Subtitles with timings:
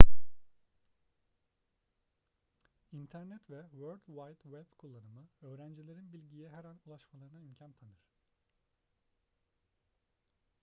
[2.91, 8.05] i̇nternet ve world wide web kullanımı öğrencilerin bilgiye her an ulaşmalarına imkan tanır